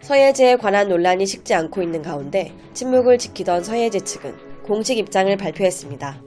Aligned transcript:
서예지에 0.00 0.56
관한 0.56 0.88
논란이 0.88 1.26
식지 1.26 1.54
않고 1.54 1.80
있는 1.82 2.02
가운데 2.02 2.52
침묵을 2.74 3.18
지키던 3.18 3.62
서예지 3.62 4.00
측은 4.00 4.34
공식 4.64 4.98
입장을 4.98 5.34
발표했습니다. 5.36 6.22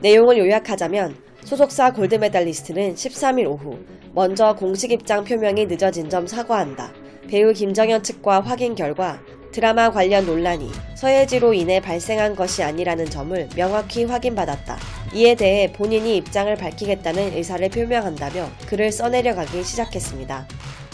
내용을 0.00 0.38
요약하자면 0.38 1.16
소속사 1.42 1.92
골드메달리스트는 1.92 2.94
13일 2.94 3.46
오후 3.46 3.78
먼저 4.12 4.54
공식 4.54 4.92
입장 4.92 5.24
표명이 5.24 5.66
늦어진 5.66 6.08
점 6.08 6.26
사과한다. 6.26 6.92
배우 7.28 7.52
김정현 7.52 8.02
측과 8.02 8.40
확인 8.40 8.74
결과 8.74 9.20
드라마 9.52 9.90
관련 9.90 10.26
논란이 10.26 10.70
서예지로 10.96 11.54
인해 11.54 11.80
발생한 11.80 12.36
것이 12.36 12.62
아니라는 12.62 13.06
점을 13.06 13.48
명확히 13.56 14.04
확인받았다. 14.04 14.78
이에 15.14 15.34
대해 15.34 15.72
본인이 15.72 16.16
입장을 16.16 16.54
밝히겠다는 16.54 17.32
의사를 17.34 17.68
표명한다며 17.70 18.48
글을 18.66 18.92
써내려가기 18.92 19.64
시작했습니다. 19.64 20.46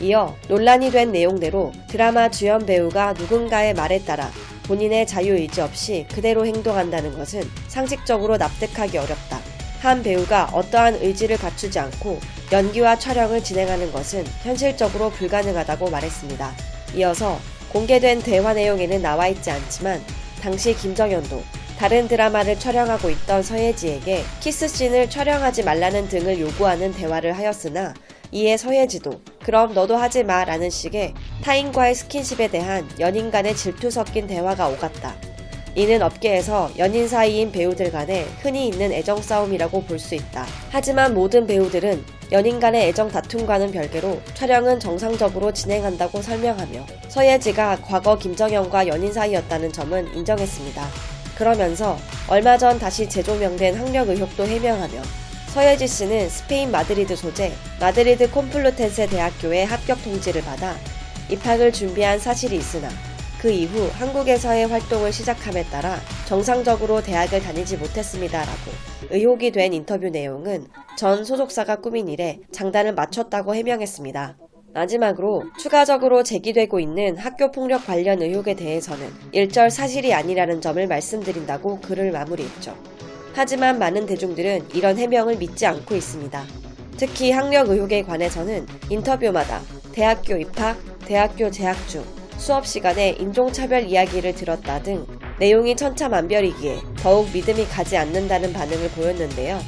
이어 0.02 0.36
논란이 0.48 0.90
된 0.90 1.12
내용대로 1.12 1.72
드라마 1.86 2.28
주연 2.28 2.66
배우가 2.66 3.12
누군가의 3.12 3.72
말에 3.74 4.00
따라 4.04 4.30
본인의 4.64 5.06
자유의지 5.06 5.60
없이 5.60 6.06
그대로 6.12 6.44
행동한다는 6.44 7.16
것은 7.16 7.42
상식적으로 7.68 8.36
납득하기 8.36 8.98
어렵다. 8.98 9.40
한 9.80 10.02
배우가 10.02 10.50
어떠한 10.52 10.96
의지를 11.02 11.36
갖추지 11.36 11.78
않고 11.78 12.18
연기와 12.50 12.98
촬영을 12.98 13.44
진행하는 13.44 13.92
것은 13.92 14.24
현실적으로 14.42 15.10
불가능하다고 15.10 15.90
말했습니다. 15.90 16.52
이어서 16.96 17.38
공개된 17.72 18.22
대화 18.22 18.54
내용에는 18.54 19.02
나와 19.02 19.28
있지 19.28 19.50
않지만 19.50 20.02
당시 20.40 20.74
김정현도 20.74 21.42
다른 21.78 22.06
드라마를 22.08 22.58
촬영하고 22.58 23.08
있던 23.10 23.42
서예지에게 23.42 24.22
키스씬을 24.40 25.10
촬영하지 25.10 25.62
말라는 25.62 26.08
등을 26.08 26.40
요구하는 26.40 26.92
대화를 26.92 27.32
하였으나 27.36 27.94
이에 28.30 28.56
서예지도 28.56 29.20
그럼 29.44 29.74
너도 29.74 29.96
하지 29.96 30.24
마 30.24 30.44
라는 30.44 30.70
식의 30.70 31.14
타인과의 31.42 31.94
스킨십에 31.94 32.48
대한 32.48 32.88
연인 33.00 33.30
간의 33.30 33.56
질투 33.56 33.90
섞인 33.90 34.26
대화가 34.26 34.68
오갔다. 34.68 35.14
이는 35.74 36.02
업계에서 36.02 36.70
연인 36.76 37.08
사이인 37.08 37.50
배우들 37.50 37.90
간에 37.90 38.26
흔히 38.42 38.68
있는 38.68 38.92
애정 38.92 39.22
싸움이라고 39.22 39.84
볼 39.84 39.98
수 39.98 40.14
있다. 40.14 40.46
하지만 40.70 41.14
모든 41.14 41.46
배우들은 41.46 42.04
연인 42.30 42.60
간의 42.60 42.88
애정 42.88 43.10
다툼과는 43.10 43.72
별개로 43.72 44.20
촬영은 44.34 44.80
정상적으로 44.80 45.52
진행한다고 45.52 46.20
설명하며 46.20 46.86
서예지가 47.08 47.78
과거 47.82 48.18
김정현과 48.18 48.86
연인 48.86 49.12
사이였다는 49.12 49.72
점은 49.72 50.14
인정했습니다. 50.14 50.86
그러면서 51.36 51.96
얼마 52.28 52.58
전 52.58 52.78
다시 52.78 53.08
재조명된 53.08 53.74
학력 53.74 54.08
의혹도 54.08 54.46
해명하며 54.46 55.02
서예지 55.52 55.86
씨는 55.86 56.30
스페인 56.30 56.70
마드리드 56.70 57.14
소재 57.14 57.52
마드리드 57.78 58.30
콤플루텐세 58.30 59.08
대학교의 59.08 59.66
합격 59.66 60.02
통지를 60.02 60.40
받아 60.40 60.74
입학을 61.30 61.72
준비한 61.72 62.18
사실이 62.18 62.56
있으나 62.56 62.88
그 63.38 63.50
이후 63.50 63.90
한국에서의 63.92 64.68
활동을 64.68 65.12
시작함에 65.12 65.64
따라 65.64 65.98
정상적으로 66.24 67.02
대학을 67.02 67.42
다니지 67.42 67.76
못했습니다라고 67.76 68.70
의혹이 69.10 69.50
된 69.50 69.74
인터뷰 69.74 70.08
내용은 70.08 70.68
전 70.96 71.22
소속사가 71.22 71.82
꾸민 71.82 72.08
일에 72.08 72.40
장단을 72.50 72.94
맞췄다고 72.94 73.54
해명했습니다. 73.54 74.38
마지막으로 74.72 75.42
추가적으로 75.58 76.22
제기되고 76.22 76.80
있는 76.80 77.18
학교 77.18 77.50
폭력 77.50 77.86
관련 77.86 78.22
의혹에 78.22 78.54
대해서는 78.54 79.06
일절 79.32 79.70
사실이 79.70 80.14
아니라는 80.14 80.62
점을 80.62 80.86
말씀드린다고 80.86 81.80
글을 81.80 82.10
마무리했죠. 82.10 82.74
하지만 83.34 83.78
많은 83.78 84.06
대중들은 84.06 84.68
이런 84.74 84.98
해명을 84.98 85.36
믿지 85.36 85.66
않고 85.66 85.94
있습니다. 85.94 86.44
특히 86.96 87.30
학력 87.30 87.68
의혹에 87.68 88.02
관해서는 88.02 88.66
인터뷰마다 88.90 89.60
대학교 89.92 90.36
입학, 90.36 90.76
대학교 91.06 91.50
재학 91.50 91.76
중, 91.88 92.04
수업 92.36 92.66
시간에 92.66 93.10
인종차별 93.18 93.84
이야기를 93.84 94.34
들었다 94.34 94.82
등 94.82 95.06
내용이 95.38 95.76
천차만별이기에 95.76 96.78
더욱 96.98 97.30
믿음이 97.32 97.66
가지 97.66 97.96
않는다는 97.96 98.52
반응을 98.52 98.88
보였는데요. 98.90 99.60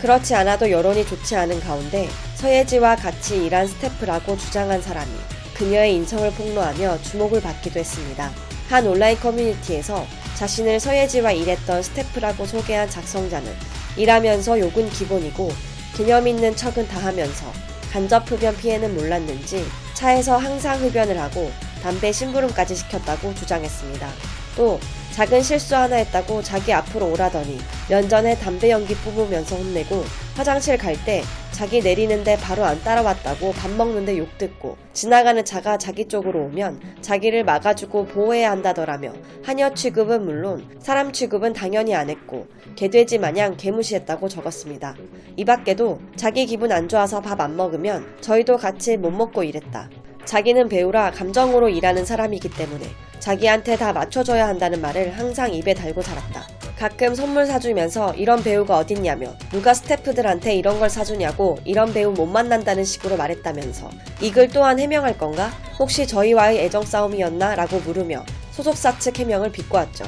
그렇지 0.00 0.34
않아도 0.34 0.70
여론이 0.70 1.06
좋지 1.06 1.36
않은 1.36 1.60
가운데 1.60 2.08
서예지와 2.36 2.96
같이 2.96 3.44
일한 3.44 3.66
스태프라고 3.66 4.36
주장한 4.36 4.80
사람이 4.80 5.10
그녀의 5.54 5.94
인성을 5.96 6.30
폭로하며 6.30 7.02
주목을 7.02 7.42
받기도 7.42 7.80
했습니다. 7.80 8.30
한 8.70 8.86
온라인 8.86 9.18
커뮤니티에서 9.18 10.06
자신을 10.40 10.80
서예지와 10.80 11.32
일했던 11.32 11.82
스태프라고 11.82 12.46
소개한 12.46 12.88
작성자는 12.88 13.52
일하면서 13.98 14.58
욕은 14.58 14.88
기본이고 14.88 15.52
개념 15.94 16.26
있는 16.26 16.56
척은 16.56 16.88
다 16.88 16.98
하면서 16.98 17.52
간접 17.92 18.30
흡연 18.30 18.56
피해는 18.56 18.94
몰랐는지 18.94 19.62
차에서 19.92 20.38
항상 20.38 20.80
흡연을 20.80 21.20
하고 21.20 21.52
담배 21.82 22.10
심부름까지 22.10 22.74
시켰다고 22.74 23.34
주장했습니다. 23.34 24.08
또 24.56 24.80
작은 25.20 25.42
실수 25.42 25.76
하나 25.76 25.96
했다고 25.96 26.40
자기 26.42 26.72
앞으로 26.72 27.12
오라더니 27.12 27.58
면전에 27.90 28.38
담배 28.38 28.70
연기 28.70 28.94
뿜으면서 28.94 29.54
혼내고 29.54 30.02
화장실 30.34 30.78
갈 30.78 30.96
때 31.04 31.20
자기 31.50 31.82
내리는데 31.82 32.38
바로 32.38 32.64
안 32.64 32.82
따라왔다고 32.82 33.52
밥 33.52 33.70
먹는데 33.70 34.16
욕 34.16 34.38
듣고 34.38 34.78
지나가는 34.94 35.44
차가 35.44 35.76
자기 35.76 36.08
쪽으로 36.08 36.44
오면 36.44 36.80
자기를 37.02 37.44
막아주고 37.44 38.06
보호해야 38.06 38.50
한다더라며 38.50 39.12
하녀 39.42 39.74
취급은 39.74 40.24
물론 40.24 40.66
사람 40.78 41.12
취급은 41.12 41.52
당연히 41.52 41.94
안 41.94 42.08
했고 42.08 42.46
개돼지 42.74 43.18
마냥 43.18 43.58
개무시했다고 43.58 44.26
적었습니다. 44.26 44.96
이 45.36 45.44
밖에도 45.44 46.00
자기 46.16 46.46
기분 46.46 46.72
안 46.72 46.88
좋아서 46.88 47.20
밥 47.20 47.38
안 47.42 47.56
먹으면 47.56 48.06
저희도 48.22 48.56
같이 48.56 48.96
못 48.96 49.10
먹고 49.10 49.44
이랬다. 49.44 49.90
자기는 50.24 50.70
배우라 50.70 51.10
감정으로 51.10 51.68
일하는 51.68 52.06
사람이기 52.06 52.48
때문에 52.48 52.86
자기한테 53.20 53.76
다 53.76 53.92
맞춰줘야 53.92 54.48
한다는 54.48 54.80
말을 54.80 55.16
항상 55.18 55.52
입에 55.54 55.74
달고 55.74 56.02
살았다. 56.02 56.48
가끔 56.78 57.14
선물 57.14 57.44
사주면서 57.46 58.14
이런 58.14 58.42
배우가 58.42 58.78
어딨냐며 58.78 59.34
누가 59.52 59.74
스태프들한테 59.74 60.54
이런 60.54 60.80
걸 60.80 60.88
사주냐고 60.88 61.58
이런 61.66 61.92
배우 61.92 62.10
못 62.12 62.24
만난다는 62.24 62.84
식으로 62.84 63.18
말했다면서 63.18 63.90
이 64.22 64.30
글 64.32 64.48
또한 64.48 64.78
해명할 64.80 65.18
건가? 65.18 65.50
혹시 65.78 66.06
저희와의 66.06 66.64
애정 66.64 66.84
싸움이었나? 66.84 67.54
라고 67.54 67.78
물으며 67.80 68.24
소속사 68.52 68.98
측 68.98 69.18
해명을 69.18 69.52
비꼬았죠. 69.52 70.04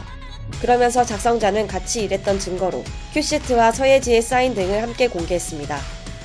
그러면서 0.62 1.04
작성자는 1.04 1.66
같이 1.66 2.04
일했던 2.04 2.38
증거로 2.38 2.82
큐시트와 3.12 3.72
서예지의 3.72 4.22
사인 4.22 4.54
등을 4.54 4.82
함께 4.82 5.08
공개했습니다. 5.08 5.78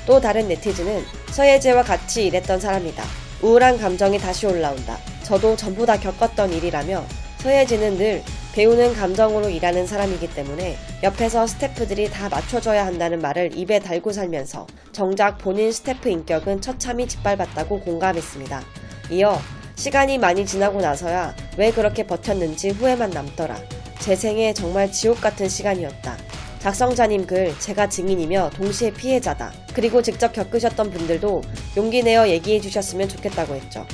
또 0.06 0.18
다른 0.20 0.48
네티즌은 0.48 1.04
서예지와 1.32 1.82
같이 1.82 2.26
일했던 2.26 2.58
사람이다. 2.58 3.04
우울한 3.42 3.78
감정이 3.78 4.18
다시 4.18 4.46
올라온다. 4.46 4.98
저도 5.28 5.56
전부 5.56 5.84
다 5.84 5.98
겪었던 5.98 6.54
일이라며 6.54 7.04
서예지는 7.40 7.98
늘 7.98 8.22
배우는 8.54 8.94
감정으로 8.94 9.50
일하는 9.50 9.86
사람이기 9.86 10.32
때문에 10.34 10.78
옆에서 11.02 11.46
스태프들이 11.46 12.08
다 12.08 12.30
맞춰줘야 12.30 12.86
한다는 12.86 13.20
말을 13.20 13.54
입에 13.54 13.78
달고 13.78 14.10
살면서 14.12 14.66
정작 14.90 15.36
본인 15.36 15.70
스태프 15.70 16.08
인격은 16.08 16.62
처참히 16.62 17.06
짓밟았다고 17.06 17.80
공감했습니다. 17.80 18.62
이어 19.10 19.38
시간이 19.76 20.16
많이 20.16 20.46
지나고 20.46 20.80
나서야 20.80 21.36
왜 21.58 21.72
그렇게 21.72 22.06
버텼는지 22.06 22.70
후회만 22.70 23.10
남더라. 23.10 23.60
제 23.98 24.16
생에 24.16 24.54
정말 24.54 24.90
지옥 24.90 25.20
같은 25.20 25.46
시간이었다. 25.46 26.16
작성자님 26.60 27.26
글 27.26 27.54
제가 27.58 27.90
증인이며 27.90 28.50
동시에 28.56 28.92
피해자다. 28.92 29.52
그리고 29.74 30.00
직접 30.00 30.32
겪으셨던 30.32 30.90
분들도 30.90 31.42
용기 31.76 32.02
내어 32.02 32.26
얘기해 32.28 32.60
주셨으면 32.62 33.10
좋겠다고 33.10 33.54
했죠. 33.54 33.86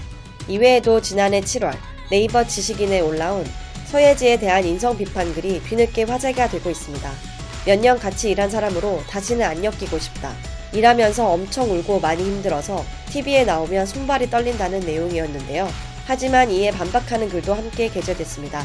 이외에도 0.48 1.00
지난해 1.00 1.40
7월 1.40 1.74
네이버 2.10 2.44
지식인에 2.46 3.00
올라온 3.00 3.44
서예지에 3.86 4.38
대한 4.38 4.64
인성 4.64 4.96
비판 4.96 5.32
글이 5.34 5.62
뒤늦게 5.62 6.04
화제가 6.04 6.48
되고 6.48 6.70
있습니다. 6.70 7.10
몇 7.66 7.78
년 7.80 7.98
같이 7.98 8.30
일한 8.30 8.50
사람으로 8.50 9.00
다시는 9.08 9.44
안 9.44 9.64
엮이고 9.64 9.98
싶다. 9.98 10.34
일하면서 10.74 11.26
엄청 11.30 11.70
울고 11.70 12.00
많이 12.00 12.22
힘들어서 12.22 12.84
TV에 13.10 13.44
나오면 13.44 13.86
손발이 13.86 14.28
떨린다는 14.28 14.80
내용이었는데요. 14.80 15.68
하지만 16.06 16.50
이에 16.50 16.70
반박하는 16.72 17.28
글도 17.30 17.54
함께 17.54 17.88
게재됐습니다. 17.88 18.62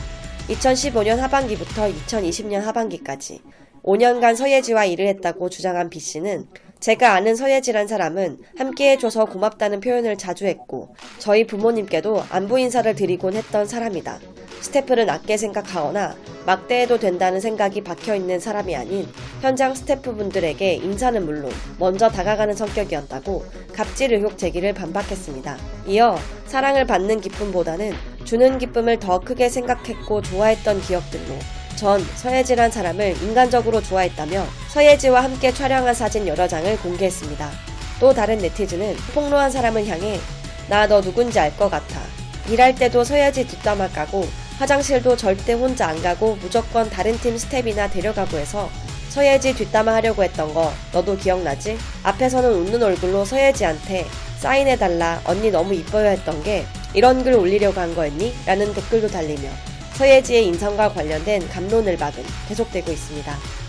2015년 0.50 1.18
하반기부터 1.18 1.88
2020년 1.88 2.62
하반기까지 2.62 3.40
5년간 3.84 4.36
서예지와 4.36 4.86
일을 4.86 5.08
했다고 5.08 5.50
주장한 5.50 5.90
B씨는 5.90 6.48
제가 6.80 7.14
아는 7.14 7.36
서예지란 7.36 7.88
사람은 7.88 8.38
함께 8.58 8.92
해줘서 8.92 9.26
고맙다는 9.26 9.82
표현을 9.82 10.18
자주 10.18 10.46
했고 10.46 10.96
저희 11.18 11.46
부모님께도 11.46 12.24
안부 12.30 12.58
인사를 12.58 12.96
드리곤 12.96 13.34
했던 13.34 13.68
사람이다. 13.68 14.20
스태프를 14.62 15.06
낮게 15.06 15.36
생각하거나 15.36 16.16
막대해도 16.46 16.98
된다는 16.98 17.42
생각이 17.42 17.84
박혀있는 17.84 18.40
사람이 18.40 18.76
아닌 18.76 19.08
현장 19.42 19.76
스태프분들에게 19.76 20.76
인사는 20.76 21.24
물론 21.26 21.52
먼저 21.80 22.10
다가가는 22.10 22.56
성격이었다고 22.56 23.44
갑질 23.74 24.14
의혹 24.14 24.38
제기를 24.38 24.74
반박했습니다. 24.74 25.58
이어 25.88 26.18
사랑을 26.46 26.86
받는 26.86 27.20
기쁨보다는 27.20 27.94
주는 28.24 28.58
기쁨을 28.58 29.00
더 29.00 29.20
크게 29.20 29.50
생각했고 29.50 30.22
좋아했던 30.22 30.82
기억들로 30.82 31.36
전 31.76 32.04
서예지란 32.16 32.72
사람을 32.72 33.22
인간적으로 33.24 33.82
좋아했다며 33.82 34.46
서예지와 34.70 35.24
함께 35.24 35.54
촬영한 35.54 35.94
사진 35.94 36.28
여러 36.28 36.48
장을 36.48 36.78
공개했습니다. 36.78 37.50
또 38.00 38.14
다른 38.14 38.38
네티즌은 38.40 38.96
폭로한 39.14 39.50
사람을 39.52 39.88
향해 39.88 40.20
나 40.70 40.86
너 40.88 41.02
누군지 41.02 41.40
알 41.40 41.56
것 41.58 41.70
같아. 41.70 42.00
일할 42.50 42.76
때도 42.76 43.04
서예지 43.04 43.48
뒷담화 43.48 43.90
까고 43.90 44.28
화장실도 44.60 45.16
절대 45.18 45.54
혼자 45.54 45.88
안 45.88 46.02
가고 46.02 46.38
무조건 46.42 46.90
다른 46.90 47.18
팀 47.20 47.38
스텝이나 47.38 47.90
데려가고 47.90 48.38
해서 48.38 48.70
서예지 49.10 49.54
뒷담화 49.56 49.94
하려고 49.96 50.24
했던 50.24 50.54
거 50.54 50.72
너도 50.92 51.16
기억나지? 51.18 51.78
앞에서는 52.04 52.52
웃는 52.52 52.84
얼굴로 52.84 53.26
서예지한테 53.26 54.06
사인해달라 54.40 55.22
언니 55.26 55.50
너무 55.50 55.74
이뻐요 55.74 56.10
했던 56.10 56.42
게 56.44 56.66
이런 56.94 57.24
글 57.24 57.34
올리려고 57.34 57.80
한 57.80 57.96
거였니? 57.96 58.34
라는 58.46 58.74
댓글도 58.74 59.08
달리며 59.08 59.50
서예지의 60.00 60.48
인성과 60.48 60.94
관련된 60.94 61.50
감론을 61.50 61.98
박은 61.98 62.24
계속되고 62.48 62.90
있습니다. 62.90 63.69